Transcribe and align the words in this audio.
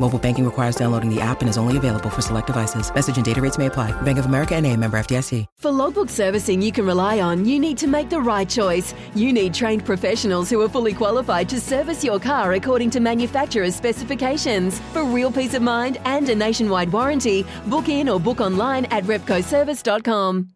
Mobile 0.00 0.18
banking 0.18 0.44
requires 0.44 0.74
downloading 0.74 1.08
the 1.08 1.20
app 1.20 1.40
and 1.40 1.48
is 1.48 1.56
only 1.56 1.76
available 1.76 2.10
for 2.10 2.20
select 2.20 2.48
devices. 2.48 2.92
Message 2.92 3.16
and 3.16 3.24
data 3.24 3.40
rates 3.40 3.58
may 3.58 3.66
apply. 3.66 3.92
Bank 4.02 4.18
of 4.18 4.26
America 4.26 4.56
and 4.56 4.66
a 4.66 4.76
member 4.76 4.98
FDIC. 4.98 5.46
For 5.60 5.70
logbook 5.70 6.10
servicing 6.10 6.60
you 6.60 6.72
can 6.72 6.84
rely 6.84 7.20
on, 7.20 7.44
you 7.44 7.60
need 7.60 7.78
to 7.78 7.86
make 7.86 8.10
the 8.10 8.20
right 8.20 8.48
choice. 8.48 8.92
You 9.14 9.32
need 9.32 9.54
trained 9.54 9.84
professionals 9.84 10.50
who 10.50 10.60
are 10.62 10.68
fully 10.68 10.94
qualified 10.94 11.48
to 11.50 11.60
service 11.60 12.02
your 12.02 12.18
car 12.18 12.54
according 12.54 12.90
to 12.90 13.00
manufacturer's 13.00 13.76
specifications. 13.76 14.80
For 14.92 15.04
real 15.04 15.30
peace 15.30 15.54
of 15.54 15.62
mind 15.62 15.98
and 16.04 16.28
a 16.28 16.34
nationwide 16.34 16.92
warranty, 16.92 17.46
book 17.66 17.88
in 17.88 18.08
or 18.08 18.18
book 18.18 18.40
online 18.40 18.86
at 18.86 19.04
repcoservice.com. 19.04 20.48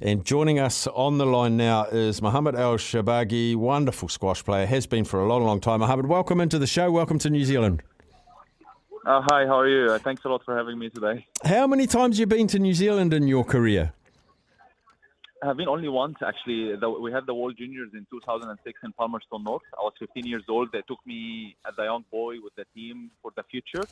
And 0.00 0.24
joining 0.24 0.58
us 0.58 0.86
on 0.86 1.18
the 1.18 1.26
line 1.26 1.58
now 1.58 1.84
is 1.84 2.22
Mohamed 2.22 2.54
El 2.54 2.76
Shorbagy, 2.78 3.56
wonderful 3.56 4.08
squash 4.08 4.42
player, 4.42 4.64
has 4.64 4.86
been 4.86 5.04
for 5.04 5.20
a 5.20 5.26
long, 5.26 5.44
long 5.44 5.60
time. 5.60 5.80
Mohamed, 5.80 6.06
welcome 6.06 6.40
into 6.40 6.58
the 6.58 6.66
show. 6.66 6.90
Welcome 6.90 7.18
to 7.18 7.28
New 7.28 7.44
Zealand. 7.44 7.82
Uh, 9.06 9.22
hi, 9.24 9.46
how 9.46 9.60
are 9.60 9.68
you? 9.68 9.92
Uh, 9.92 9.98
thanks 10.00 10.24
a 10.24 10.28
lot 10.28 10.42
for 10.44 10.56
having 10.56 10.76
me 10.76 10.90
today. 10.90 11.24
How 11.44 11.68
many 11.68 11.86
times 11.86 12.16
have 12.16 12.20
you 12.22 12.26
been 12.26 12.48
to 12.48 12.58
New 12.58 12.74
Zealand 12.74 13.14
in 13.14 13.28
your 13.28 13.44
career? 13.44 13.92
I've 15.40 15.56
been 15.56 15.68
only 15.68 15.88
once 15.88 16.16
actually. 16.26 16.74
The, 16.74 16.90
we 16.90 17.12
had 17.12 17.24
the 17.24 17.32
World 17.32 17.56
Juniors 17.56 17.90
in 17.94 18.04
2006 18.10 18.80
in 18.82 18.92
Palmerston 18.94 19.44
North. 19.44 19.62
I 19.78 19.82
was 19.82 19.92
15 20.00 20.26
years 20.26 20.42
old. 20.48 20.72
They 20.72 20.82
took 20.88 20.98
me 21.06 21.54
as 21.64 21.74
a 21.78 21.84
young 21.84 22.04
boy 22.10 22.40
with 22.42 22.56
the 22.56 22.64
team 22.74 23.12
for 23.22 23.30
the 23.36 23.44
future. 23.44 23.84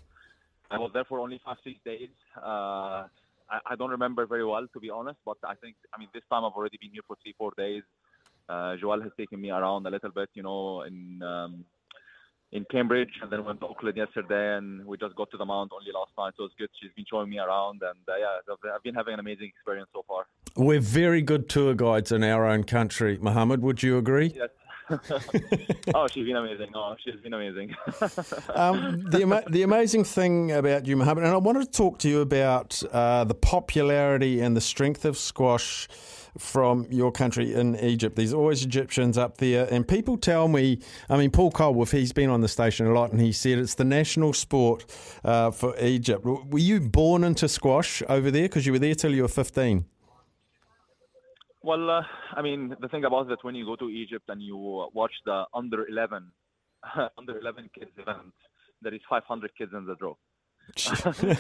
I 0.69 0.79
was 0.79 0.91
there 0.93 1.05
for 1.05 1.21
only 1.21 1.41
five, 1.45 1.59
six 1.63 1.79
days. 1.85 2.09
Uh, 2.37 3.07
I, 3.49 3.61
I, 3.67 3.77
don't 3.77 3.91
remember 3.91 4.27
very 4.27 4.45
well, 4.45 4.67
to 4.67 4.81
be 4.81 4.91
honest, 4.91 5.21
but 5.25 5.37
I 5.45 5.55
think, 5.55 5.77
I 5.95 5.99
mean, 6.01 6.09
this 6.13 6.25
time 6.29 6.45
I've 6.45 6.55
already 6.55 6.79
been 6.81 6.91
here 6.91 7.03
for 7.07 7.17
three, 7.23 7.37
four 7.39 7.53
days. 7.57 7.85
Uh, 8.49 8.75
Joelle 8.83 9.05
has 9.05 9.13
taken 9.17 9.41
me 9.41 9.53
around 9.53 9.87
a 9.87 9.91
little 9.91 10.11
bit, 10.11 10.31
you 10.35 10.43
know, 10.43 10.83
in 10.83 11.23
um, 11.23 11.65
in 12.55 12.65
Cambridge, 12.71 13.11
and 13.21 13.31
then 13.31 13.45
went 13.45 13.61
to 13.61 13.67
Auckland 13.67 13.97
yesterday, 13.97 14.57
and 14.57 14.87
we 14.87 14.97
just 14.97 15.17
got 15.17 15.29
to 15.33 15.37
the 15.37 15.45
Mount 15.45 15.73
only 15.75 15.91
last 15.93 16.13
night, 16.17 16.35
so 16.37 16.45
it's 16.45 16.55
good. 16.57 16.71
She's 16.81 16.93
been 16.95 17.05
showing 17.11 17.29
me 17.29 17.39
around, 17.39 17.83
and 17.83 17.99
uh, 18.09 18.13
yeah, 18.17 18.73
I've 18.73 18.83
been 18.83 18.95
having 18.95 19.15
an 19.15 19.21
amazing 19.21 19.49
experience 19.49 19.91
so 19.93 20.05
far. 20.07 20.27
We're 20.57 20.81
very 20.81 21.21
good 21.21 21.49
tour 21.49 21.75
guides 21.75 22.13
in 22.13 22.23
our 22.23 22.47
own 22.47 22.63
country, 22.63 23.19
Mohamed, 23.21 23.61
Would 23.61 23.83
you 23.83 23.99
agree? 23.99 24.33
Yes. 24.37 24.51
oh, 25.95 26.07
she's 26.07 26.27
been 26.27 26.37
amazing. 26.37 26.69
Oh, 26.75 26.95
she's 27.03 27.21
been 27.21 27.35
amazing. 27.35 27.75
um, 28.55 29.03
the, 29.11 29.23
ama- 29.23 29.43
the 29.49 29.63
amazing 29.63 30.05
thing 30.05 30.53
about 30.53 30.87
you, 30.87 30.97
Mohamed, 30.97 31.25
and 31.25 31.33
I 31.33 31.39
wanted 31.39 31.65
to 31.65 31.71
talk 31.71 31.99
to 32.01 32.09
you 32.09 32.21
about 32.21 32.81
uh, 32.93 33.25
the 33.25 33.35
popularity 33.35 34.41
and 34.41 34.57
the 34.57 34.61
strength 34.61 35.05
of 35.05 35.17
squash 35.17 35.89
from 36.39 36.87
your 36.91 37.13
country 37.13 37.55
in 37.55 37.77
Egypt. 37.77 38.17
There's 38.17 38.33
always 38.33 38.65
Egyptians 38.65 39.17
up 39.17 39.39
there, 39.39 39.67
and 39.71 39.87
people 39.87 40.17
tell 40.17 40.49
me, 40.49 40.81
I 41.09 41.17
mean, 41.17 41.31
Paul 41.31 41.53
Colwood, 41.53 41.91
he's 41.91 42.13
been 42.13 42.31
on 42.31 42.41
the 42.41 42.49
station 42.49 42.87
a 42.87 42.93
lot, 42.93 43.13
and 43.13 43.21
he 43.21 43.33
said 43.33 43.59
it's 43.59 43.75
the 43.75 43.85
national 43.85 44.33
sport 44.33 44.85
uh, 45.25 45.51
for 45.51 45.79
Egypt. 45.79 46.25
Were 46.25 46.59
you 46.59 46.81
born 46.81 47.25
into 47.25 47.49
squash 47.49 48.03
over 48.09 48.31
there 48.31 48.45
because 48.45 48.67
you 48.67 48.73
were 48.73 48.79
there 48.79 48.95
till 48.95 49.15
you 49.15 49.23
were 49.23 49.29
15? 49.29 49.85
Well, 51.63 51.91
uh, 51.91 52.03
I 52.37 52.43
mean, 52.43 52.77
the 52.81 52.89
thing 52.89 53.05
about 53.05 53.29
that 53.29 53.43
when 53.43 53.55
you 53.55 53.65
go 53.65 53.77
to 53.77 53.89
Egypt 53.89 54.25
and 54.29 54.43
you 54.43 54.57
watch 54.93 55.13
the 55.25 55.45
under 55.55 55.89
11, 55.89 56.31
under 57.19 57.39
11 57.39 57.71
kids 57.79 57.91
event, 57.97 58.35
there 58.83 58.93
is 58.93 59.01
500 59.09 59.51
kids 59.57 59.73
in 59.73 59.87
the 59.87 59.95
draw. 59.95 60.15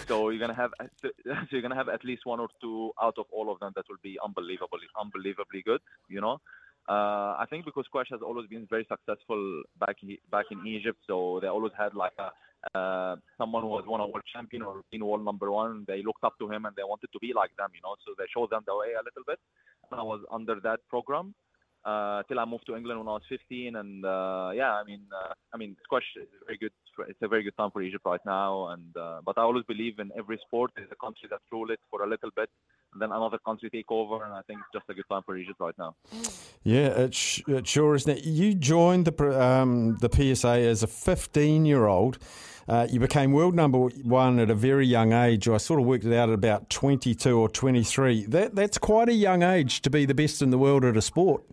so 0.07 0.29
you're 0.29 0.41
gonna 0.41 0.55
have 0.55 0.71
so 1.03 1.09
you're 1.51 1.63
gonna 1.63 1.75
have 1.75 1.89
at 1.89 2.05
least 2.05 2.27
one 2.27 2.41
or 2.41 2.49
two 2.61 2.93
out 3.03 3.17
of 3.19 3.27
all 3.33 3.51
of 3.51 3.59
them 3.61 3.73
that 3.77 3.85
will 3.89 4.03
be 4.03 4.17
unbelievably 4.25 4.87
unbelievably 5.01 5.63
good. 5.65 5.81
You 6.09 6.21
know, 6.21 6.41
uh, 6.89 7.37
I 7.39 7.47
think 7.49 7.65
because 7.65 7.87
squash 7.87 8.09
has 8.11 8.21
always 8.23 8.47
been 8.49 8.67
very 8.69 8.87
successful 8.89 9.63
back 9.81 9.97
in, 10.03 10.17
back 10.31 10.47
in 10.51 10.67
Egypt, 10.67 10.99
so 11.07 11.39
they 11.41 11.49
always 11.49 11.73
had 11.77 11.95
like 11.95 12.13
a 12.19 12.31
uh, 12.75 13.17
someone 13.37 13.63
who 13.63 13.69
was 13.69 13.85
won 13.87 14.01
a 14.01 14.07
world 14.07 14.25
champion 14.33 14.63
or 14.63 14.83
been 14.91 15.05
world 15.05 15.25
number 15.25 15.51
one. 15.51 15.85
They 15.87 16.03
looked 16.03 16.25
up 16.25 16.39
to 16.39 16.51
him 16.51 16.65
and 16.65 16.75
they 16.77 16.83
wanted 16.83 17.09
to 17.13 17.19
be 17.19 17.33
like 17.35 17.55
them. 17.57 17.69
You 17.75 17.83
know, 17.83 17.97
so 18.07 18.15
they 18.17 18.25
showed 18.33 18.51
them 18.51 18.63
the 18.67 18.75
way 18.75 18.93
a 18.95 19.05
little 19.05 19.25
bit. 19.27 19.39
And 19.91 20.01
I 20.01 20.03
was 20.03 20.21
under 20.33 20.61
that 20.61 20.81
program 20.89 21.35
uh, 21.85 22.23
till 22.29 22.39
I 22.39 22.45
moved 22.45 22.67
to 22.67 22.77
England 22.77 23.01
when 23.01 23.09
I 23.09 23.21
was 23.21 23.23
15. 23.29 23.77
And 23.77 24.05
uh, 24.05 24.51
yeah, 24.55 24.73
I 24.73 24.85
mean, 24.85 25.03
uh, 25.13 25.35
I 25.53 25.57
mean, 25.57 25.77
squash 25.85 26.09
is 26.17 26.29
very 26.47 26.59
good. 26.59 26.73
It's 27.09 27.23
a 27.23 27.29
very 27.29 27.43
good 27.43 27.57
time 27.57 27.71
for 27.71 27.83
Egypt 27.83 28.05
right 28.05 28.21
now. 28.25 28.69
And 28.69 28.97
uh, 28.97 29.21
but 29.25 29.39
I 29.39 29.43
always 29.43 29.65
believe 29.65 29.99
in 29.99 30.11
every 30.17 30.39
sport. 30.47 30.73
There's 30.77 30.89
a 30.91 30.97
country 30.97 31.29
that 31.31 31.41
rule 31.51 31.71
it 31.71 31.81
for 31.91 32.03
a 32.03 32.09
little 32.09 32.31
bit, 32.35 32.51
and 32.93 33.03
then 33.03 33.11
another 33.13 33.39
country 33.39 33.71
take 33.71 33.91
over. 33.91 34.25
And 34.25 34.33
I 34.33 34.43
think 34.43 34.61
just 34.73 34.85
a 34.89 34.95
good 34.95 35.09
time 35.11 35.23
for 35.25 35.37
Egypt 35.37 35.61
right 35.61 35.75
now. 35.79 35.95
Yeah, 36.63 36.89
it, 36.89 37.15
sh- 37.15 37.43
it 37.47 37.67
sure 37.67 37.95
is. 37.95 38.07
Now, 38.07 38.17
you 38.23 38.55
joined 38.55 39.07
the 39.07 39.43
um, 39.43 39.97
the 40.01 40.11
PSA 40.11 40.49
as 40.49 40.83
a 40.83 40.87
15 40.87 41.67
year 41.67 41.87
old. 41.87 42.19
Uh, 42.67 42.87
you 42.91 42.99
became 42.99 43.33
world 43.33 43.55
number 43.55 43.79
one 43.79 44.39
at 44.39 44.51
a 44.51 44.55
very 44.55 44.87
young 44.87 45.13
age. 45.13 45.49
I 45.49 45.59
sort 45.59 45.81
of 45.81 45.87
worked 45.87 46.05
it 46.05 46.17
out 46.17 46.31
at 46.31 46.35
about 46.35 46.71
22 46.71 47.39
or 47.39 47.49
23. 47.49 48.27
That 48.27 48.55
that's 48.55 48.79
quite 48.79 49.09
a 49.09 49.15
young 49.15 49.43
age 49.43 49.83
to 49.83 49.91
be 49.91 50.07
the 50.07 50.15
best 50.15 50.41
in 50.41 50.51
the 50.51 50.59
world 50.59 50.85
at 50.85 50.97
a 50.97 51.03
sport. 51.03 51.45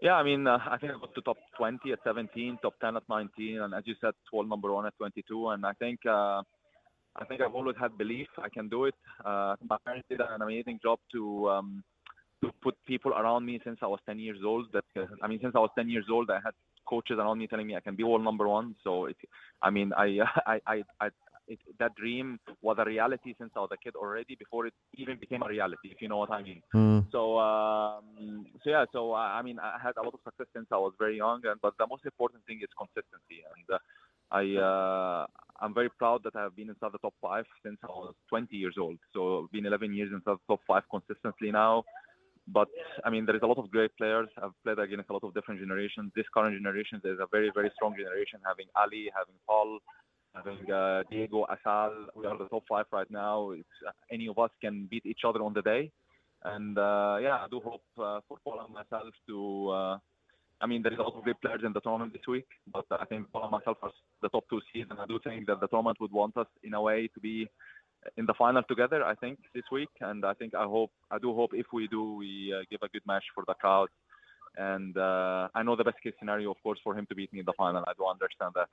Yeah, 0.00 0.14
I 0.14 0.22
mean, 0.22 0.46
uh, 0.46 0.58
I 0.70 0.78
think 0.78 0.92
I 0.92 0.98
got 0.98 1.14
to 1.14 1.20
top 1.22 1.38
20 1.56 1.92
at 1.92 1.98
17, 2.04 2.58
top 2.62 2.74
10 2.80 2.96
at 2.96 3.02
19, 3.08 3.60
and 3.62 3.74
as 3.74 3.82
you 3.84 3.94
said, 4.00 4.12
world 4.32 4.48
number 4.48 4.72
one 4.72 4.86
at 4.86 4.96
22. 4.96 5.50
And 5.50 5.66
I 5.66 5.72
think 5.72 5.98
uh, 6.06 6.42
I 7.16 7.24
think 7.28 7.40
I've 7.40 7.54
always 7.54 7.76
had 7.80 7.98
belief 7.98 8.28
I 8.38 8.48
can 8.48 8.68
do 8.68 8.84
it. 8.84 8.94
Uh, 9.24 9.56
my 9.68 9.76
parents 9.84 10.06
did 10.08 10.20
an 10.20 10.40
amazing 10.40 10.78
job 10.82 11.00
to 11.12 11.50
um, 11.50 11.84
to 12.42 12.52
put 12.62 12.76
people 12.86 13.12
around 13.12 13.44
me 13.44 13.60
since 13.64 13.78
I 13.82 13.86
was 13.86 13.98
10 14.06 14.20
years 14.20 14.38
old. 14.44 14.66
That 14.72 14.84
I 15.22 15.26
mean, 15.26 15.40
since 15.42 15.54
I 15.56 15.58
was 15.58 15.70
10 15.76 15.88
years 15.88 16.06
old, 16.10 16.30
I 16.30 16.38
had 16.44 16.54
coaches 16.88 17.16
around 17.18 17.38
me 17.38 17.48
telling 17.48 17.66
me 17.66 17.74
I 17.74 17.80
can 17.80 17.96
be 17.96 18.04
world 18.04 18.22
number 18.22 18.46
one. 18.46 18.76
So, 18.84 19.06
it, 19.06 19.16
I 19.62 19.70
mean, 19.70 19.92
I 19.96 20.18
I 20.46 20.60
I, 20.66 20.82
I 21.00 21.08
it, 21.48 21.58
that 21.78 21.94
dream 21.96 22.38
was 22.62 22.76
a 22.78 22.84
reality 22.84 23.34
since 23.38 23.50
I 23.56 23.60
was 23.60 23.70
a 23.72 23.76
kid 23.76 23.96
already 23.96 24.36
before 24.36 24.66
it 24.66 24.74
even 24.94 25.18
became 25.18 25.42
a 25.42 25.48
reality, 25.48 25.88
if 25.90 26.00
you 26.00 26.08
know 26.08 26.18
what 26.18 26.30
I 26.30 26.42
mean. 26.42 26.62
Mm. 26.74 27.10
So, 27.10 27.38
um, 27.38 28.46
so 28.62 28.70
yeah, 28.70 28.84
so 28.92 29.14
I 29.14 29.42
mean, 29.42 29.58
I 29.58 29.78
had 29.82 29.94
a 29.96 30.02
lot 30.02 30.14
of 30.14 30.20
success 30.24 30.46
since 30.54 30.66
I 30.70 30.76
was 30.76 30.92
very 30.98 31.16
young, 31.16 31.40
and 31.44 31.60
but 31.60 31.74
the 31.78 31.86
most 31.86 32.04
important 32.04 32.44
thing 32.46 32.60
is 32.62 32.68
consistency. 32.76 33.42
And 33.56 33.66
uh, 33.74 33.78
I, 34.30 34.42
uh, 34.60 35.26
I'm 35.60 35.74
very 35.74 35.90
proud 35.90 36.22
that 36.24 36.36
I 36.36 36.42
have 36.42 36.54
been 36.54 36.68
inside 36.68 36.92
the 36.92 36.98
top 36.98 37.14
five 37.20 37.46
since 37.64 37.78
I 37.82 37.86
was 37.86 38.14
20 38.28 38.54
years 38.54 38.76
old. 38.78 38.98
So, 39.14 39.44
I've 39.44 39.52
been 39.52 39.66
11 39.66 39.94
years 39.94 40.10
inside 40.12 40.36
the 40.46 40.54
top 40.54 40.60
five 40.66 40.82
consistently 40.90 41.50
now. 41.50 41.84
But 42.50 42.68
I 43.04 43.10
mean, 43.10 43.26
there 43.26 43.36
is 43.36 43.42
a 43.42 43.46
lot 43.46 43.58
of 43.58 43.70
great 43.70 43.94
players. 43.98 44.28
I've 44.42 44.56
played 44.64 44.78
against 44.78 45.10
a 45.10 45.12
lot 45.12 45.24
of 45.24 45.34
different 45.34 45.60
generations. 45.60 46.12
This 46.16 46.24
current 46.32 46.56
generation, 46.56 47.00
there's 47.02 47.20
a 47.20 47.28
very, 47.30 47.50
very 47.54 47.70
strong 47.74 47.94
generation, 47.96 48.40
having 48.46 48.66
Ali, 48.74 49.10
having 49.14 49.36
Paul, 49.46 49.80
having 50.38 50.70
uh, 50.70 51.02
Diego 51.10 51.46
Asal. 51.50 51.92
We 52.14 52.26
are 52.26 52.38
the 52.38 52.48
top 52.48 52.64
five 52.68 52.86
right 52.92 53.10
now. 53.10 53.52
Uh, 53.52 53.90
any 54.10 54.28
of 54.28 54.38
us 54.38 54.50
can 54.60 54.86
beat 54.90 55.04
each 55.06 55.20
other 55.26 55.42
on 55.42 55.52
the 55.54 55.62
day. 55.62 55.90
And 56.44 56.78
uh, 56.78 57.18
yeah, 57.20 57.38
I 57.44 57.46
do 57.50 57.60
hope 57.60 57.82
uh, 57.98 58.20
for 58.28 58.38
Paul 58.44 58.60
and 58.64 58.72
myself 58.72 59.12
to. 59.28 59.70
Uh, 59.70 59.98
I 60.60 60.66
mean, 60.66 60.82
there 60.82 60.92
is 60.92 60.98
a 60.98 61.02
lot 61.02 61.14
of 61.14 61.22
great 61.22 61.40
players 61.40 61.60
in 61.64 61.72
the 61.72 61.80
tournament 61.80 62.12
this 62.12 62.26
week, 62.26 62.46
but 62.72 62.84
I 62.90 63.04
think 63.04 63.30
Paul 63.32 63.44
and 63.44 63.52
myself 63.52 63.76
are 63.82 63.92
the 64.22 64.28
top 64.28 64.44
two 64.50 64.60
seeds, 64.72 64.88
and 64.90 64.98
I 64.98 65.06
do 65.06 65.20
think 65.22 65.46
that 65.46 65.60
the 65.60 65.68
tournament 65.68 65.98
would 66.00 66.10
want 66.10 66.36
us 66.36 66.48
in 66.64 66.74
a 66.74 66.82
way 66.82 67.08
to 67.14 67.20
be 67.20 67.48
in 68.16 68.26
the 68.26 68.34
final 68.36 68.62
together. 68.64 69.04
I 69.04 69.14
think 69.14 69.38
this 69.54 69.62
week, 69.70 69.90
and 70.00 70.24
I 70.24 70.34
think 70.34 70.56
I 70.56 70.64
hope 70.64 70.90
I 71.12 71.18
do 71.18 71.32
hope 71.32 71.50
if 71.54 71.66
we 71.72 71.86
do, 71.86 72.16
we 72.16 72.52
uh, 72.56 72.64
give 72.70 72.80
a 72.82 72.88
good 72.88 73.06
match 73.06 73.24
for 73.34 73.44
the 73.46 73.54
crowd 73.54 73.88
and 74.58 74.96
uh, 74.96 75.48
I 75.54 75.62
know 75.62 75.76
the 75.76 75.84
best 75.84 76.02
case 76.02 76.14
scenario, 76.18 76.50
of 76.50 76.60
course, 76.62 76.80
for 76.82 76.98
him 76.98 77.06
to 77.06 77.14
beat 77.14 77.32
me 77.32 77.38
in 77.40 77.46
the 77.46 77.52
final. 77.52 77.84
I 77.86 77.92
do 77.96 78.04
understand 78.06 78.54
that. 78.56 78.68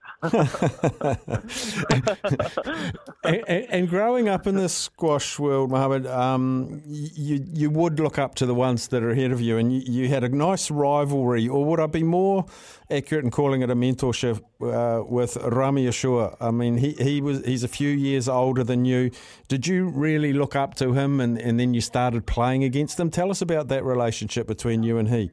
and, 3.23 3.67
and, 3.69 3.87
growing 3.87 4.27
up 4.27 4.47
in 4.47 4.55
the 4.55 4.67
squash 4.67 5.37
world, 5.37 5.69
Mohamed, 5.69 6.07
um, 6.07 6.81
you 6.87 7.45
you 7.53 7.69
would 7.69 7.99
look 7.99 8.17
up 8.17 8.33
to 8.35 8.47
the 8.47 8.55
ones 8.55 8.87
that 8.87 9.03
are 9.03 9.11
ahead 9.11 9.31
of 9.31 9.39
you, 9.41 9.57
and 9.57 9.71
you, 9.71 9.81
you, 9.85 10.09
had 10.09 10.23
a 10.23 10.29
nice 10.29 10.71
rivalry, 10.71 11.47
or 11.47 11.63
would 11.65 11.79
I 11.79 11.85
be 11.85 12.01
more 12.03 12.45
accurate 12.89 13.23
in 13.23 13.29
calling 13.29 13.61
it 13.61 13.69
a 13.69 13.75
mentorship 13.75 14.41
uh, 14.61 15.03
with 15.05 15.37
Ramy 15.37 15.85
Ashour? 15.85 16.35
I 16.41 16.49
mean, 16.49 16.77
he, 16.77 16.93
he 16.93 17.21
was 17.21 17.45
he's 17.45 17.63
a 17.63 17.67
few 17.67 17.89
years 17.89 18.27
older 18.27 18.63
than 18.63 18.85
you. 18.85 19.11
Did 19.47 19.67
you 19.67 19.89
really 19.89 20.33
look 20.33 20.55
up 20.55 20.73
to 20.75 20.93
him, 20.93 21.19
and, 21.19 21.37
and 21.37 21.59
then 21.59 21.75
you 21.75 21.81
started 21.81 22.25
playing 22.25 22.63
against 22.63 22.99
him? 22.99 23.11
Tell 23.11 23.29
us 23.29 23.41
about 23.41 23.67
that 23.67 23.83
relationship 23.83 24.47
between 24.47 24.81
you 24.81 24.97
and 24.97 25.09
he. 25.09 25.29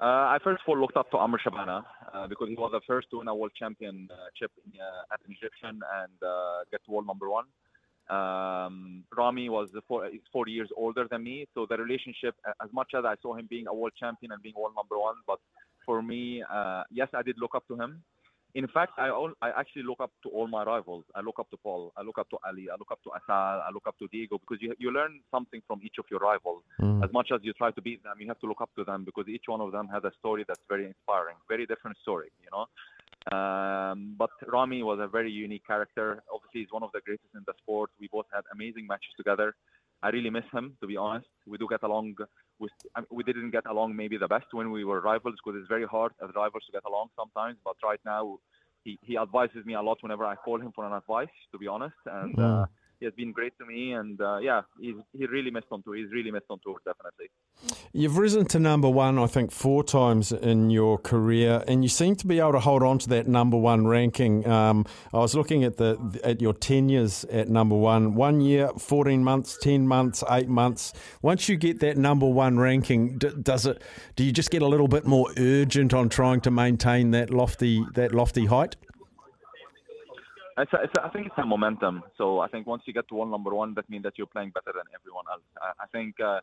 Uh, 0.00 0.30
I 0.30 0.38
first 0.44 0.62
of 0.62 0.68
all 0.68 0.78
looked 0.78 0.96
up 0.96 1.10
to 1.10 1.16
Amr 1.16 1.40
Shabana 1.44 1.82
uh, 2.14 2.28
because 2.28 2.48
he 2.48 2.54
was 2.54 2.70
the 2.72 2.80
first 2.86 3.10
to 3.10 3.18
win 3.18 3.26
a 3.26 3.34
world 3.34 3.50
championship 3.58 4.52
in, 4.64 4.80
uh, 4.80 5.12
at 5.12 5.18
an 5.26 5.34
Egyptian 5.36 5.80
and 6.00 6.22
uh, 6.22 6.60
get 6.70 6.84
to 6.84 6.92
world 6.92 7.06
number 7.06 7.28
one. 7.28 7.46
Um, 8.08 9.02
Ramy 9.14 9.48
was 9.48 9.68
four, 9.88 10.08
four 10.32 10.46
years 10.46 10.70
older 10.76 11.06
than 11.10 11.24
me, 11.24 11.46
so 11.52 11.66
the 11.68 11.76
relationship, 11.76 12.36
as 12.62 12.70
much 12.72 12.92
as 12.96 13.04
I 13.04 13.16
saw 13.20 13.34
him 13.34 13.48
being 13.50 13.66
a 13.66 13.74
world 13.74 13.92
champion 13.98 14.32
and 14.32 14.40
being 14.40 14.54
world 14.56 14.74
number 14.76 14.98
one, 14.98 15.16
but 15.26 15.40
for 15.84 16.00
me, 16.00 16.42
uh, 16.48 16.84
yes, 16.90 17.08
I 17.12 17.22
did 17.22 17.36
look 17.38 17.54
up 17.54 17.66
to 17.68 17.74
him. 17.74 18.02
In 18.54 18.66
fact, 18.66 18.92
I, 18.98 19.10
all, 19.10 19.32
I 19.42 19.50
actually 19.50 19.82
look 19.82 20.00
up 20.00 20.10
to 20.22 20.30
all 20.30 20.48
my 20.48 20.64
rivals. 20.64 21.04
I 21.14 21.20
look 21.20 21.38
up 21.38 21.50
to 21.50 21.56
Paul. 21.58 21.92
I 21.96 22.02
look 22.02 22.18
up 22.18 22.30
to 22.30 22.38
Ali. 22.46 22.68
I 22.70 22.76
look 22.78 22.90
up 22.90 23.02
to 23.04 23.10
Asal. 23.10 23.62
I 23.66 23.70
look 23.72 23.86
up 23.86 23.98
to 23.98 24.08
Diego 24.08 24.38
because 24.38 24.62
you, 24.62 24.74
you 24.78 24.90
learn 24.90 25.20
something 25.30 25.60
from 25.66 25.80
each 25.84 25.96
of 25.98 26.06
your 26.10 26.20
rivals. 26.20 26.62
Mm. 26.80 27.04
As 27.04 27.12
much 27.12 27.28
as 27.32 27.40
you 27.42 27.52
try 27.52 27.70
to 27.70 27.82
beat 27.82 28.02
them, 28.02 28.14
you 28.18 28.26
have 28.28 28.40
to 28.40 28.46
look 28.46 28.62
up 28.62 28.70
to 28.76 28.84
them 28.84 29.04
because 29.04 29.28
each 29.28 29.44
one 29.46 29.60
of 29.60 29.72
them 29.72 29.88
has 29.88 30.02
a 30.04 30.12
story 30.18 30.44
that's 30.48 30.60
very 30.68 30.86
inspiring, 30.86 31.36
very 31.48 31.66
different 31.66 31.98
story, 31.98 32.30
you 32.42 32.48
know. 32.50 32.66
Um, 33.36 34.14
but 34.18 34.30
Ramy 34.46 34.82
was 34.82 34.98
a 35.00 35.06
very 35.06 35.30
unique 35.30 35.66
character. 35.66 36.22
Obviously, 36.32 36.62
he's 36.62 36.72
one 36.72 36.82
of 36.82 36.90
the 36.94 37.00
greatest 37.04 37.28
in 37.34 37.42
the 37.46 37.52
sport. 37.58 37.90
We 38.00 38.08
both 38.10 38.26
had 38.32 38.42
amazing 38.52 38.86
matches 38.86 39.12
together. 39.16 39.54
I 40.02 40.08
really 40.10 40.30
miss 40.30 40.44
him, 40.52 40.76
to 40.80 40.86
be 40.86 40.96
honest. 40.96 41.26
We 41.46 41.58
do 41.58 41.66
get 41.68 41.82
along. 41.82 42.14
With, 42.58 42.72
I 42.94 43.00
mean, 43.00 43.08
we 43.10 43.22
didn't 43.22 43.50
get 43.50 43.66
along 43.66 43.94
maybe 43.94 44.16
the 44.16 44.28
best 44.28 44.46
when 44.52 44.70
we 44.70 44.84
were 44.84 45.00
rivals 45.00 45.36
because 45.42 45.58
it's 45.60 45.68
very 45.68 45.86
hard 45.86 46.12
as 46.22 46.30
rivals 46.34 46.64
to 46.66 46.72
get 46.72 46.82
along 46.86 47.08
sometimes. 47.16 47.56
But 47.64 47.76
right 47.84 48.00
now, 48.04 48.38
he, 48.84 48.98
he 49.02 49.16
advises 49.16 49.64
me 49.64 49.74
a 49.74 49.82
lot 49.82 49.98
whenever 50.02 50.24
I 50.24 50.34
call 50.34 50.60
him 50.60 50.72
for 50.74 50.84
an 50.84 50.92
advice, 50.92 51.28
to 51.52 51.58
be 51.58 51.66
honest. 51.66 51.96
And 52.06 52.38
uh, 52.38 52.66
he 53.00 53.06
has 53.06 53.14
been 53.14 53.32
great 53.32 53.56
to 53.58 53.66
me, 53.66 53.92
and 53.92 54.20
uh, 54.20 54.38
yeah, 54.38 54.62
he's 54.80 54.96
he 55.16 55.26
really 55.26 55.50
missed 55.50 55.66
on 55.70 55.82
tour. 55.82 55.96
He's 55.96 56.10
really 56.10 56.30
missed 56.30 56.46
on 56.50 56.58
tour, 56.64 56.76
definitely. 56.84 57.26
You've 57.92 58.18
risen 58.18 58.46
to 58.46 58.58
number 58.58 58.88
one, 58.88 59.18
I 59.18 59.26
think, 59.26 59.50
four 59.50 59.82
times 59.82 60.30
in 60.30 60.70
your 60.70 60.98
career, 60.98 61.64
and 61.66 61.82
you 61.82 61.88
seem 61.88 62.16
to 62.16 62.26
be 62.26 62.38
able 62.38 62.52
to 62.52 62.60
hold 62.60 62.82
on 62.82 62.98
to 63.00 63.08
that 63.10 63.26
number 63.26 63.56
one 63.56 63.86
ranking. 63.86 64.46
Um, 64.48 64.84
I 65.12 65.18
was 65.18 65.34
looking 65.34 65.64
at 65.64 65.76
the 65.76 66.20
at 66.24 66.40
your 66.40 66.54
tenures 66.54 67.24
at 67.24 67.48
number 67.48 67.76
one: 67.76 68.14
one 68.14 68.40
year, 68.40 68.68
fourteen 68.78 69.24
months, 69.24 69.58
ten 69.60 69.86
months, 69.86 70.22
eight 70.30 70.48
months. 70.48 70.92
Once 71.22 71.48
you 71.48 71.56
get 71.56 71.80
that 71.80 71.96
number 71.96 72.26
one 72.26 72.58
ranking, 72.58 73.18
does 73.18 73.66
it? 73.66 73.82
Do 74.16 74.24
you 74.24 74.32
just 74.32 74.50
get 74.50 74.62
a 74.62 74.66
little 74.66 74.88
bit 74.88 75.06
more 75.06 75.28
urgent 75.36 75.94
on 75.94 76.08
trying 76.08 76.40
to 76.42 76.50
maintain 76.50 77.12
that 77.12 77.30
lofty 77.30 77.84
that 77.94 78.12
lofty 78.12 78.46
height? 78.46 78.76
It's 80.58 80.72
it's 80.74 80.92
I 81.02 81.08
think 81.10 81.26
it's 81.26 81.38
a 81.38 81.46
momentum. 81.46 82.02
So 82.16 82.40
I 82.40 82.48
think 82.48 82.66
once 82.66 82.82
you 82.86 82.92
get 82.92 83.06
to 83.08 83.14
one 83.14 83.30
number 83.30 83.54
one, 83.54 83.74
that 83.74 83.88
means 83.88 84.02
that 84.02 84.14
you're 84.16 84.26
playing 84.26 84.50
better 84.50 84.72
than 84.74 84.86
everyone 84.98 85.24
else. 85.30 85.42
I, 85.62 85.84
I 85.84 85.86
think 85.86 86.16
uh, 86.20 86.40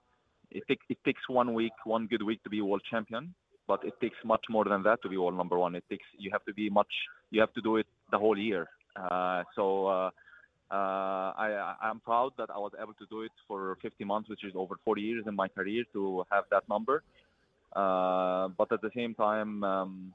it, 0.51 0.63
take, 0.69 0.79
it 0.89 0.97
takes 1.03 1.21
one 1.27 1.53
week, 1.53 1.73
one 1.83 2.07
good 2.07 2.21
week 2.23 2.41
to 2.43 2.49
be 2.49 2.61
world 2.61 2.81
champion, 2.89 3.33
but 3.67 3.83
it 3.83 3.93
takes 3.99 4.15
much 4.23 4.45
more 4.49 4.63
than 4.63 4.83
that 4.83 5.01
to 5.01 5.09
be 5.09 5.17
world 5.17 5.35
number 5.35 5.57
one. 5.57 5.75
It 5.75 5.83
takes 5.89 6.05
you 6.17 6.29
have 6.31 6.45
to 6.45 6.53
be 6.53 6.69
much. 6.69 6.93
You 7.29 7.41
have 7.41 7.53
to 7.55 7.61
do 7.61 7.75
it 7.75 7.87
the 8.11 8.17
whole 8.17 8.37
year. 8.37 8.67
Uh, 8.95 9.43
so 9.53 9.87
uh, 9.87 10.09
uh, 10.71 11.33
I, 11.35 11.75
I'm 11.81 11.99
proud 11.99 12.31
that 12.37 12.49
I 12.49 12.57
was 12.57 12.71
able 12.81 12.93
to 12.93 13.05
do 13.09 13.23
it 13.23 13.33
for 13.49 13.77
50 13.81 14.05
months, 14.05 14.29
which 14.29 14.45
is 14.45 14.53
over 14.55 14.75
40 14.85 15.01
years 15.01 15.25
in 15.27 15.35
my 15.35 15.49
career 15.49 15.83
to 15.91 16.25
have 16.31 16.45
that 16.51 16.63
number. 16.69 17.03
Uh, 17.75 18.47
but 18.57 18.71
at 18.71 18.81
the 18.81 18.91
same 18.95 19.13
time. 19.13 19.63
Um, 19.65 20.13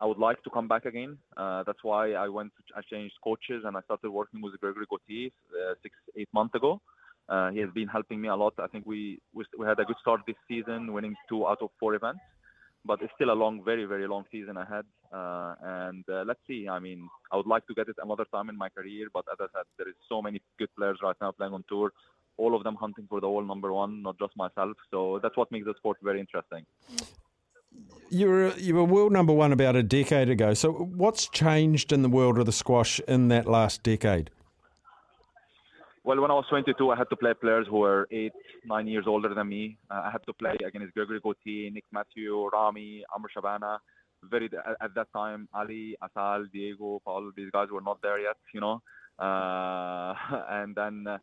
I 0.00 0.06
would 0.06 0.18
like 0.18 0.42
to 0.44 0.50
come 0.50 0.66
back 0.66 0.86
again. 0.86 1.18
Uh, 1.36 1.62
that's 1.64 1.82
why 1.82 2.12
I 2.12 2.28
went. 2.28 2.52
To, 2.56 2.78
I 2.78 2.80
changed 2.90 3.14
coaches 3.22 3.64
and 3.66 3.76
I 3.76 3.82
started 3.82 4.10
working 4.10 4.40
with 4.40 4.58
Gregory 4.60 4.86
Gaultier 4.88 5.30
uh, 5.52 5.74
six, 5.82 5.94
eight 6.16 6.28
months 6.32 6.54
ago. 6.54 6.80
Uh, 7.28 7.50
he 7.50 7.58
has 7.60 7.70
been 7.74 7.86
helping 7.86 8.20
me 8.20 8.28
a 8.28 8.34
lot. 8.34 8.54
I 8.58 8.66
think 8.66 8.86
we, 8.86 9.20
we 9.34 9.44
we 9.58 9.66
had 9.66 9.78
a 9.78 9.84
good 9.84 9.96
start 10.00 10.22
this 10.26 10.36
season, 10.48 10.92
winning 10.92 11.14
two 11.28 11.46
out 11.46 11.58
of 11.60 11.68
four 11.78 11.94
events, 11.94 12.20
but 12.84 13.00
it's 13.02 13.12
still 13.14 13.30
a 13.30 13.38
long, 13.42 13.62
very 13.62 13.84
very 13.84 14.08
long 14.08 14.24
season 14.32 14.56
ahead. 14.56 14.84
Uh, 15.12 15.54
and 15.62 16.04
uh, 16.08 16.24
let's 16.26 16.40
see. 16.48 16.66
I 16.66 16.78
mean, 16.80 17.08
I 17.30 17.36
would 17.36 17.46
like 17.46 17.66
to 17.66 17.74
get 17.74 17.88
it 17.88 17.96
another 18.02 18.24
time 18.32 18.48
in 18.48 18.56
my 18.56 18.70
career, 18.70 19.08
but 19.12 19.26
as 19.30 19.38
I 19.38 19.46
said, 19.54 19.66
there 19.78 19.88
is 19.88 19.94
so 20.08 20.22
many 20.22 20.40
good 20.58 20.74
players 20.76 20.98
right 21.02 21.16
now 21.20 21.30
playing 21.30 21.52
on 21.52 21.64
tour. 21.68 21.92
All 22.36 22.56
of 22.56 22.64
them 22.64 22.74
hunting 22.74 23.06
for 23.08 23.20
the 23.20 23.28
world 23.28 23.46
number 23.46 23.70
one, 23.70 24.02
not 24.02 24.18
just 24.18 24.34
myself. 24.36 24.76
So 24.90 25.20
that's 25.22 25.36
what 25.36 25.52
makes 25.52 25.66
the 25.66 25.74
sport 25.76 25.98
very 26.02 26.20
interesting 26.20 26.64
you 28.10 28.28
were 28.28 28.52
you 28.56 28.74
were 28.74 28.84
world 28.84 29.12
number 29.12 29.32
one 29.32 29.52
about 29.52 29.76
a 29.76 29.82
decade 29.82 30.28
ago. 30.28 30.54
So 30.54 30.72
what's 30.72 31.28
changed 31.28 31.92
in 31.92 32.02
the 32.02 32.08
world 32.08 32.38
of 32.38 32.46
the 32.46 32.52
squash 32.52 33.00
in 33.06 33.28
that 33.28 33.46
last 33.46 33.82
decade? 33.82 34.30
Well, 36.02 36.20
when 36.20 36.30
I 36.30 36.34
was 36.34 36.46
22, 36.48 36.90
I 36.90 36.96
had 36.96 37.10
to 37.10 37.16
play 37.16 37.34
players 37.34 37.66
who 37.68 37.78
were 37.78 38.08
eight, 38.10 38.32
nine 38.64 38.86
years 38.88 39.04
older 39.06 39.34
than 39.34 39.48
me. 39.48 39.76
Uh, 39.90 40.02
I 40.06 40.10
had 40.10 40.24
to 40.26 40.32
play 40.32 40.56
against 40.66 40.94
Gregory 40.94 41.20
Gaultier, 41.20 41.70
Nick 41.70 41.84
Matthew, 41.92 42.48
Ramy, 42.50 43.04
Amr 43.14 43.28
Shabana. 43.36 43.78
Very 44.22 44.50
at 44.80 44.94
that 44.94 45.08
time, 45.14 45.48
Ali, 45.54 45.96
Asal, 46.02 46.46
Diego, 46.52 47.00
Paul. 47.04 47.30
These 47.36 47.50
guys 47.52 47.68
were 47.70 47.80
not 47.80 48.02
there 48.02 48.18
yet, 48.18 48.36
you 48.52 48.60
know. 48.60 48.82
Uh, 49.18 50.14
and 50.50 50.74
then. 50.74 51.06
Uh, 51.06 51.18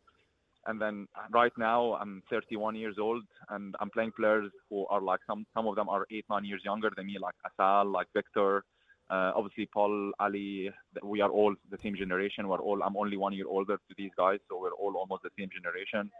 and 0.68 0.80
then 0.80 1.08
right 1.30 1.52
now 1.58 1.94
I'm 1.94 2.22
31 2.30 2.76
years 2.76 2.96
old 3.00 3.24
and 3.48 3.74
I'm 3.80 3.90
playing 3.90 4.12
players 4.12 4.50
who 4.70 4.86
are 4.86 5.00
like 5.00 5.20
some 5.26 5.46
some 5.54 5.66
of 5.66 5.74
them 5.76 5.88
are 5.88 6.06
eight 6.10 6.26
nine 6.30 6.44
years 6.44 6.62
younger 6.64 6.90
than 6.94 7.06
me, 7.06 7.16
like 7.20 7.34
Asal, 7.46 7.90
like 7.90 8.06
Victor. 8.14 8.64
Uh, 9.10 9.32
obviously, 9.34 9.66
Paul, 9.72 10.12
Ali, 10.20 10.70
we 11.02 11.22
are 11.22 11.30
all 11.30 11.54
the 11.70 11.78
same 11.82 11.96
generation. 11.96 12.46
We're 12.46 12.60
all. 12.60 12.82
I'm 12.82 12.96
only 12.96 13.16
one 13.16 13.32
year 13.32 13.46
older 13.48 13.76
to 13.76 13.94
these 13.96 14.10
guys, 14.18 14.38
so 14.48 14.60
we're 14.60 14.78
all 14.82 14.94
almost 14.96 15.22
the 15.22 15.30
same 15.38 15.48
generation. 15.50 16.10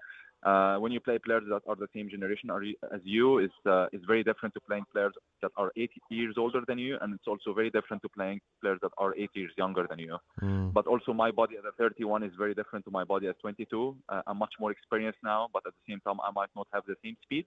Uh, 0.45 0.77
when 0.79 0.93
you 0.93 1.01
play 1.01 1.19
players 1.19 1.43
that 1.49 1.63
are 1.67 1.75
the 1.75 1.89
same 1.93 2.09
generation 2.09 2.49
as 2.95 3.01
you, 3.03 3.39
is 3.39 3.51
uh, 3.67 3.87
is 3.93 4.01
very 4.07 4.23
different 4.23 4.55
to 4.55 4.61
playing 4.61 4.85
players 4.93 5.13
that 5.43 5.51
are 5.57 5.73
eight 5.77 5.91
years 6.11 6.37
older 6.39 6.61
than 6.69 6.79
you, 6.79 6.97
and 7.01 7.13
it's 7.13 7.27
also 7.27 7.53
very 7.53 7.71
different 7.71 8.01
to 8.03 8.09
playing 8.09 8.41
players 8.61 8.79
that 8.83 8.93
are 8.99 9.17
eight 9.17 9.31
years 9.35 9.51
younger 9.59 9.85
than 9.91 9.99
you. 9.99 10.17
Mm. 10.41 10.73
But 10.73 10.87
also, 10.87 11.13
my 11.13 11.33
body 11.33 11.57
at 11.57 11.65
31 11.77 12.23
is 12.23 12.31
very 12.39 12.55
different 12.55 12.85
to 12.85 12.91
my 12.93 13.03
body 13.03 13.27
at 13.27 13.39
22. 13.41 13.97
Uh, 14.09 14.23
I'm 14.29 14.39
much 14.39 14.55
more 14.61 14.71
experienced 14.71 15.19
now, 15.25 15.49
but 15.53 15.65
at 15.67 15.73
the 15.73 15.93
same 15.93 16.01
time, 16.07 16.19
I 16.23 16.31
might 16.31 16.51
not 16.55 16.69
have 16.73 16.85
the 16.87 16.95
same 17.05 17.17
speed 17.25 17.47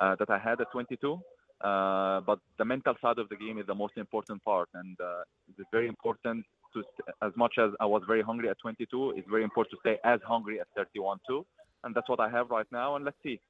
uh, 0.00 0.16
that 0.18 0.28
I 0.28 0.38
had 0.38 0.60
at 0.60 0.72
22. 0.72 1.20
Uh, 1.60 2.20
but 2.22 2.40
the 2.58 2.64
mental 2.64 2.94
side 3.00 3.18
of 3.18 3.28
the 3.28 3.36
game 3.36 3.58
is 3.58 3.66
the 3.68 3.74
most 3.74 3.96
important 3.96 4.42
part, 4.44 4.68
and 4.74 4.96
uh, 5.00 5.22
it's 5.48 5.68
very 5.70 5.86
important 5.86 6.44
to, 6.74 6.82
as 7.22 7.32
much 7.36 7.54
as 7.58 7.70
I 7.78 7.86
was 7.86 8.02
very 8.06 8.20
hungry 8.20 8.48
at 8.48 8.58
22, 8.60 9.14
it's 9.16 9.28
very 9.30 9.44
important 9.44 9.70
to 9.70 9.78
stay 9.80 9.98
as 10.04 10.18
hungry 10.26 10.58
at 10.60 10.66
31 10.76 11.18
too 11.28 11.46
and 11.86 11.94
that's 11.94 12.08
what 12.08 12.20
I 12.20 12.28
have 12.28 12.50
right 12.50 12.66
now. 12.70 12.96
And 12.96 13.04
let's 13.04 13.16
see 13.22 13.40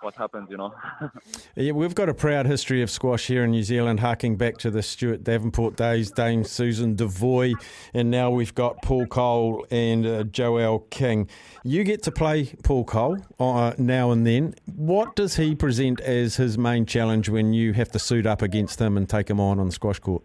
what 0.00 0.14
happens, 0.14 0.48
you 0.50 0.56
know. 0.56 0.74
yeah, 1.56 1.72
we've 1.72 1.94
got 1.94 2.08
a 2.08 2.14
proud 2.14 2.46
history 2.46 2.82
of 2.82 2.90
squash 2.90 3.26
here 3.26 3.44
in 3.44 3.50
New 3.50 3.62
Zealand, 3.62 4.00
harking 4.00 4.36
back 4.36 4.58
to 4.58 4.70
the 4.70 4.82
Stuart 4.82 5.24
Davenport 5.24 5.76
days, 5.76 6.10
Dame 6.10 6.44
Susan 6.44 6.94
Devoy, 6.94 7.54
and 7.94 8.10
now 8.10 8.30
we've 8.30 8.54
got 8.54 8.80
Paul 8.82 9.06
Coll 9.06 9.66
and 9.70 10.06
uh, 10.06 10.24
Joelle 10.24 10.88
King. 10.90 11.28
You 11.64 11.84
get 11.84 12.02
to 12.04 12.12
play 12.12 12.52
Paul 12.62 12.84
Coll 12.84 13.18
uh, 13.40 13.72
now 13.78 14.10
and 14.10 14.26
then. 14.26 14.54
What 14.66 15.16
does 15.16 15.36
he 15.36 15.54
present 15.54 16.00
as 16.00 16.36
his 16.36 16.58
main 16.58 16.86
challenge 16.86 17.28
when 17.28 17.52
you 17.52 17.72
have 17.72 17.90
to 17.92 17.98
suit 17.98 18.26
up 18.26 18.42
against 18.42 18.80
him 18.80 18.96
and 18.96 19.08
take 19.08 19.30
him 19.30 19.40
on 19.40 19.58
on 19.58 19.66
the 19.66 19.72
squash 19.72 19.98
court? 19.98 20.22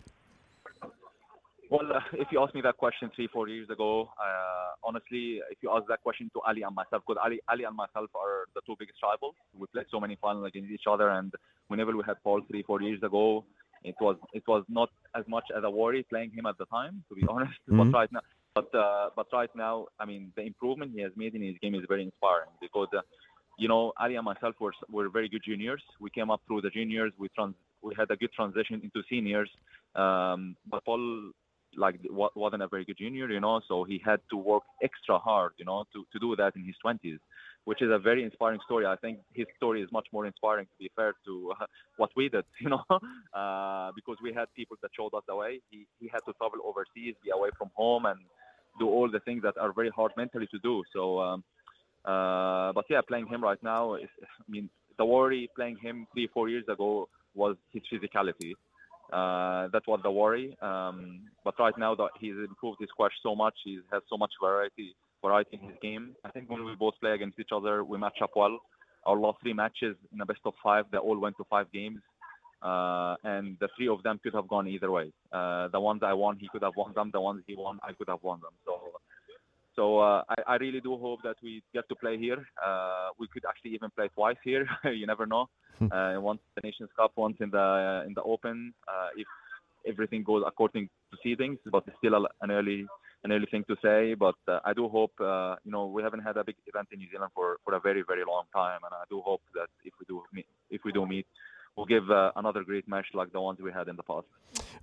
Well, 1.73 1.91
uh, 1.91 2.01
if 2.13 2.27
you 2.31 2.39
asked 2.39 2.53
me 2.53 2.61
that 2.61 2.77
question 2.77 3.09
three, 3.15 3.27
four 3.33 3.49
years 3.49 3.67
ago, 3.67 4.07
uh, 4.23 4.73
honestly, 4.83 5.41
if 5.49 5.57
you 5.63 5.71
ask 5.75 5.87
that 5.87 6.03
question 6.03 6.29
to 6.35 6.41
Ali 6.47 6.61
and 6.61 6.75
myself, 6.75 7.01
because 7.01 7.19
Ali, 7.25 7.39
Ali 7.49 7.63
and 7.63 7.75
myself 7.75 8.11
are 8.13 8.45
the 8.53 8.61
two 8.63 8.75
biggest 8.77 8.99
rivals. 9.01 9.33
We 9.57 9.65
played 9.73 9.87
so 9.89 9.99
many 9.99 10.15
finals 10.21 10.45
against 10.45 10.69
each 10.69 10.85
other, 10.87 11.09
and 11.09 11.33
whenever 11.69 11.97
we 11.97 12.03
had 12.05 12.21
Paul 12.23 12.41
three, 12.47 12.61
four 12.61 12.83
years 12.83 13.01
ago, 13.01 13.43
it 13.83 13.95
was 13.99 14.17
it 14.33 14.43
was 14.47 14.63
not 14.69 14.91
as 15.15 15.23
much 15.27 15.45
as 15.57 15.63
a 15.63 15.69
worry 15.71 16.05
playing 16.11 16.29
him 16.29 16.45
at 16.45 16.59
the 16.59 16.65
time, 16.65 17.03
to 17.09 17.15
be 17.15 17.23
honest. 17.27 17.57
Mm-hmm. 17.67 17.89
But 17.91 17.97
right 17.97 18.11
now, 18.11 18.21
but 18.53 18.75
uh, 18.75 19.09
but 19.15 19.25
right 19.33 19.53
now, 19.55 19.87
I 19.99 20.05
mean, 20.05 20.31
the 20.35 20.43
improvement 20.43 20.91
he 20.93 21.01
has 21.01 21.11
made 21.15 21.33
in 21.33 21.41
his 21.41 21.55
game 21.59 21.73
is 21.73 21.81
very 21.89 22.03
inspiring 22.03 22.51
because. 22.61 22.89
Uh, 22.95 23.01
you 23.55 23.67
know, 23.67 23.93
Ali 24.01 24.15
and 24.15 24.25
myself 24.25 24.55
were 24.59 24.73
were 24.89 25.09
very 25.09 25.29
good 25.29 25.43
juniors. 25.45 25.83
We 25.99 26.09
came 26.09 26.31
up 26.31 26.41
through 26.47 26.61
the 26.61 26.71
juniors. 26.71 27.13
We 27.19 27.29
trans 27.35 27.53
we 27.83 27.93
had 27.95 28.09
a 28.09 28.15
good 28.15 28.33
transition 28.33 28.81
into 28.83 29.03
seniors. 29.07 29.47
Um, 29.95 30.55
but 30.67 30.83
Paul 30.83 31.33
like 31.77 31.99
wasn't 32.35 32.61
a 32.61 32.67
very 32.67 32.85
good 32.85 32.97
junior, 32.97 33.29
you 33.29 33.39
know, 33.39 33.61
so 33.67 33.83
he 33.83 34.01
had 34.03 34.19
to 34.29 34.37
work 34.37 34.63
extra 34.83 35.17
hard, 35.17 35.53
you 35.57 35.65
know, 35.65 35.85
to, 35.93 36.05
to 36.11 36.19
do 36.19 36.35
that 36.35 36.55
in 36.55 36.63
his 36.63 36.75
20s, 36.85 37.19
which 37.65 37.81
is 37.81 37.89
a 37.91 37.99
very 37.99 38.23
inspiring 38.23 38.59
story. 38.65 38.85
I 38.85 38.95
think 38.95 39.19
his 39.33 39.45
story 39.57 39.81
is 39.81 39.89
much 39.91 40.07
more 40.11 40.25
inspiring, 40.25 40.65
to 40.65 40.77
be 40.79 40.91
fair, 40.95 41.13
to 41.25 41.53
what 41.97 42.09
we 42.15 42.29
did, 42.29 42.45
you 42.61 42.69
know, 42.69 42.83
uh, 43.33 43.91
because 43.95 44.17
we 44.23 44.33
had 44.33 44.45
people 44.55 44.77
that 44.81 44.91
showed 44.95 45.13
us 45.15 45.23
the 45.27 45.35
way. 45.35 45.59
He, 45.69 45.85
he 45.99 46.09
had 46.11 46.19
to 46.27 46.33
travel 46.33 46.59
overseas, 46.65 47.15
be 47.23 47.31
away 47.31 47.49
from 47.57 47.69
home, 47.75 48.05
and 48.05 48.19
do 48.79 48.87
all 48.87 49.09
the 49.09 49.19
things 49.19 49.43
that 49.43 49.57
are 49.57 49.73
very 49.73 49.89
hard 49.89 50.11
mentally 50.17 50.47
to 50.51 50.59
do. 50.59 50.83
So, 50.93 51.19
um, 51.19 51.43
uh, 52.05 52.73
but 52.73 52.85
yeah, 52.89 53.01
playing 53.07 53.27
him 53.27 53.43
right 53.43 53.61
now, 53.63 53.95
is, 53.95 54.09
I 54.23 54.51
mean, 54.51 54.69
the 54.97 55.05
worry 55.05 55.49
playing 55.55 55.77
him 55.81 56.07
three, 56.13 56.29
four 56.33 56.49
years 56.49 56.65
ago 56.67 57.07
was 57.33 57.55
his 57.71 57.81
physicality. 57.91 58.53
Uh, 59.13 59.67
that 59.71 59.83
was 59.87 59.99
the 60.01 60.11
worry. 60.11 60.57
Um, 60.61 61.21
but 61.43 61.53
right 61.59 61.77
now 61.77 61.93
that 61.95 62.09
he's 62.19 62.33
improved 62.35 62.77
his 62.79 62.89
squash 62.89 63.11
so 63.21 63.35
much, 63.35 63.53
he 63.63 63.79
has 63.91 64.01
so 64.09 64.17
much 64.17 64.31
variety 64.41 64.95
variety 65.23 65.59
in 65.61 65.69
his 65.69 65.77
game. 65.81 66.15
I 66.25 66.31
think 66.31 66.49
when 66.49 66.65
we 66.65 66.75
both 66.75 66.95
play 66.99 67.11
against 67.11 67.39
each 67.39 67.53
other, 67.55 67.83
we 67.83 67.97
match 67.97 68.19
up 68.21 68.31
well. 68.35 68.57
Our 69.05 69.17
last 69.17 69.37
three 69.41 69.53
matches 69.53 69.95
in 70.13 70.19
a 70.19 70.25
best 70.25 70.39
of 70.45 70.53
five, 70.63 70.85
they 70.91 70.97
all 70.97 71.19
went 71.19 71.37
to 71.37 71.45
five 71.49 71.71
games. 71.71 71.99
Uh, 72.61 73.15
and 73.23 73.57
the 73.59 73.67
three 73.75 73.89
of 73.89 74.01
them 74.03 74.19
could 74.23 74.33
have 74.33 74.47
gone 74.47 74.67
either 74.67 74.89
way. 74.89 75.11
Uh, 75.31 75.67
the 75.67 75.79
ones 75.79 76.01
I 76.03 76.13
won, 76.13 76.37
he 76.39 76.47
could 76.51 76.63
have 76.63 76.75
won 76.75 76.93
them. 76.93 77.11
The 77.13 77.21
ones 77.21 77.43
he 77.45 77.55
won, 77.55 77.79
I 77.83 77.91
could 77.93 78.07
have 78.09 78.23
won 78.23 78.39
them. 78.39 78.53
So 78.65 78.79
So 79.75 79.99
uh, 79.99 80.23
I, 80.29 80.53
I, 80.53 80.55
really 80.57 80.81
do 80.81 80.97
hope 80.97 81.21
that 81.23 81.37
we 81.41 81.63
get 81.73 81.89
to 81.89 81.95
play 81.95 82.17
here. 82.17 82.45
Uh, 82.63 83.09
we 83.19 83.27
could 83.27 83.43
actually 83.47 83.71
even 83.71 83.89
play 83.91 84.07
twice 84.13 84.37
here. 84.43 84.67
you 84.83 85.07
never 85.07 85.25
know. 85.25 85.49
Hmm. 85.79 85.91
Uh, 85.91 86.21
once 86.21 86.41
the 86.55 86.61
Nations 86.63 86.89
Cup, 86.95 87.11
once 87.15 87.37
in 87.39 87.49
the 87.49 88.03
in 88.05 88.13
the 88.13 88.21
Open, 88.21 88.73
uh, 88.87 89.09
if 89.17 89.27
everything 89.87 90.23
goes 90.23 90.43
according 90.45 90.89
to 91.11 91.17
seedings. 91.25 91.57
But 91.71 91.83
it's 91.87 91.97
still 91.97 92.15
an 92.15 92.51
early 92.51 92.85
an 93.23 93.31
early 93.31 93.47
thing 93.49 93.63
to 93.67 93.75
say. 93.81 94.13
But 94.13 94.35
uh, 94.47 94.59
I 94.63 94.73
do 94.73 94.87
hope 94.87 95.13
uh, 95.19 95.55
you 95.63 95.71
know 95.71 95.87
we 95.87 96.03
haven't 96.03 96.21
had 96.21 96.37
a 96.37 96.43
big 96.43 96.55
event 96.67 96.89
in 96.91 96.99
New 96.99 97.09
Zealand 97.11 97.31
for, 97.33 97.57
for 97.63 97.73
a 97.73 97.79
very 97.79 98.03
very 98.07 98.23
long 98.27 98.43
time, 98.53 98.79
and 98.83 98.93
I 98.93 99.05
do 99.09 99.21
hope 99.21 99.41
that 99.55 99.69
if 99.83 99.93
we 99.99 100.05
do 100.07 100.21
meet, 100.31 100.45
if 100.69 100.81
we 100.85 100.91
do 100.91 101.05
meet 101.07 101.25
we'll 101.75 101.85
give 101.85 102.09
uh, 102.09 102.31
another 102.35 102.63
great 102.63 102.87
match 102.87 103.07
like 103.13 103.31
the 103.31 103.41
ones 103.41 103.59
we 103.59 103.71
had 103.71 103.87
in 103.87 103.95
the 103.95 104.03
past. 104.03 104.25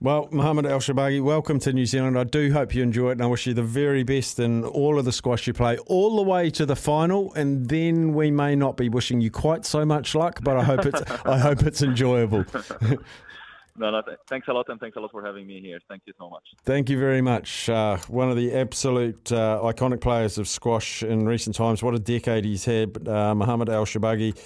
Well, 0.01 0.29
Mohamed 0.31 0.67
El 0.67 0.81
Shorbagy, 0.81 1.23
welcome 1.23 1.59
to 1.61 1.73
New 1.73 1.87
Zealand. 1.87 2.19
I 2.19 2.25
do 2.25 2.53
hope 2.53 2.75
you 2.75 2.83
enjoy 2.83 3.11
it, 3.11 3.13
and 3.13 3.23
I 3.23 3.27
wish 3.27 3.47
you 3.47 3.55
the 3.55 3.63
very 3.63 4.03
best 4.03 4.41
in 4.41 4.65
all 4.65 4.99
of 4.99 5.05
the 5.05 5.13
squash 5.13 5.47
you 5.47 5.53
play, 5.53 5.77
all 5.87 6.17
the 6.17 6.23
way 6.23 6.51
to 6.51 6.65
the 6.65 6.77
final. 6.77 7.35
And 7.35 7.69
then 7.69 8.15
we 8.15 8.31
may 8.31 8.57
not 8.57 8.77
be 8.77 8.89
wishing 8.89 9.21
you 9.21 9.31
quite 9.31 9.65
so 9.67 9.85
much 9.85 10.15
luck, 10.15 10.41
but 10.43 10.57
I 10.57 10.65
hope 10.65 10.87
it's 10.87 11.03
I 11.27 11.39
hope 11.39 11.63
it's 11.65 11.83
enjoyable. 11.83 12.45
No, 13.77 13.91
no, 13.91 14.03
th- 14.03 14.19
thanks 14.29 14.49
a 14.49 14.53
lot, 14.53 14.69
and 14.69 14.81
thanks 14.81 14.97
a 14.97 15.01
lot 15.01 15.11
for 15.11 15.25
having 15.25 15.47
me 15.47 15.61
here. 15.61 15.79
Thank 15.89 16.03
you 16.07 16.13
so 16.19 16.29
much. 16.29 16.43
Thank 16.65 16.91
you 16.91 16.99
very 16.99 17.21
much. 17.21 17.69
Uh, 17.69 17.97
one 18.09 18.31
of 18.31 18.37
the 18.37 18.55
absolute 18.55 19.33
uh, 19.33 19.61
iconic 19.63 20.01
players 20.01 20.39
of 20.39 20.49
squash 20.49 21.03
in 21.03 21.27
recent 21.27 21.57
times. 21.57 21.83
What 21.83 21.95
a 21.95 21.99
decade 21.99 22.45
he's 22.45 22.65
had. 22.65 23.07
Uh, 23.07 23.35
Mohamed 23.35 23.69
El 23.69 23.87
Shorbagy, 23.87 24.37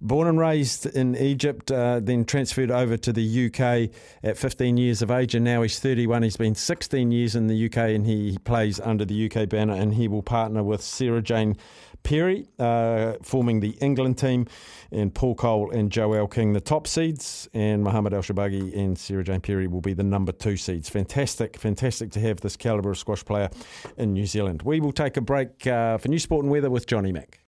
born 0.00 0.28
and 0.28 0.38
raised 0.38 0.86
in 0.86 1.16
Egypt, 1.16 1.70
uh, 1.70 2.00
then 2.00 2.24
transferred 2.24 2.70
over 2.70 2.96
to 2.96 3.12
the 3.12 3.46
UK 3.46 3.90
at 4.22 4.38
15 4.38 4.76
years 4.76 5.02
of 5.02 5.10
age, 5.10 5.34
and 5.34 5.44
now 5.44 5.62
he's 5.62 5.78
31. 5.78 6.22
He's 6.22 6.36
been 6.36 6.54
16 6.54 7.10
years 7.10 7.34
in 7.34 7.46
the 7.46 7.66
UK, 7.66 7.76
and 7.76 8.06
he 8.06 8.38
plays 8.44 8.80
under 8.80 9.04
the 9.04 9.30
UK 9.30 9.48
banner, 9.48 9.74
and 9.74 9.94
he 9.94 10.08
will 10.08 10.22
partner 10.22 10.62
with 10.62 10.82
Sarah 10.82 11.22
Jane 11.22 11.56
Perry, 12.02 12.46
uh, 12.58 13.14
forming 13.22 13.60
the 13.60 13.70
England 13.80 14.18
team, 14.18 14.46
and 14.90 15.14
Paul 15.14 15.34
Coll 15.34 15.70
and 15.70 15.90
Joelle 15.90 16.30
King, 16.30 16.52
the 16.52 16.60
top 16.60 16.86
seeds, 16.86 17.48
and 17.52 17.82
Mohamed 17.82 18.14
El 18.14 18.22
Shorbagy 18.22 18.76
and 18.76 18.98
Sarah 18.98 19.24
Jane 19.24 19.40
Perry 19.40 19.66
will 19.66 19.80
be 19.80 19.92
the 19.92 20.02
number 20.02 20.32
two 20.32 20.56
seeds. 20.56 20.88
Fantastic, 20.88 21.58
fantastic 21.58 22.10
to 22.12 22.20
have 22.20 22.40
this 22.40 22.56
calibre 22.56 22.92
of 22.92 22.98
squash 22.98 23.24
player 23.24 23.50
in 23.96 24.12
New 24.12 24.26
Zealand. 24.26 24.62
We 24.62 24.80
will 24.80 24.92
take 24.92 25.16
a 25.16 25.20
break 25.20 25.66
uh, 25.66 25.98
for 25.98 26.08
New 26.08 26.18
Sport 26.18 26.44
and 26.44 26.52
Weather 26.52 26.70
with 26.70 26.86
Johnny 26.86 27.12
Mack. 27.12 27.40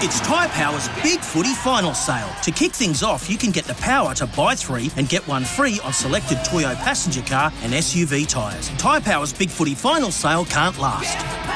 It's 0.00 0.20
Tyre 0.20 0.48
Power's 0.48 0.88
Big 1.02 1.20
Footy 1.20 1.54
Final 1.54 1.94
Sale. 1.94 2.28
To 2.42 2.50
kick 2.50 2.72
things 2.72 3.02
off, 3.02 3.30
you 3.30 3.38
can 3.38 3.50
get 3.50 3.64
the 3.64 3.74
power 3.74 4.14
to 4.16 4.26
buy 4.26 4.54
three 4.54 4.90
and 4.96 5.08
get 5.08 5.26
one 5.26 5.42
free 5.42 5.80
on 5.84 5.92
selected 5.94 6.38
Toyo 6.44 6.74
passenger 6.74 7.22
car 7.22 7.50
and 7.62 7.72
SUV 7.72 8.28
tyres. 8.28 8.68
Tyre 8.76 9.00
Power's 9.00 9.32
Big 9.32 9.48
Footy 9.48 9.74
Final 9.74 10.10
Sale 10.10 10.44
can't 10.44 10.78
last. 10.78 11.55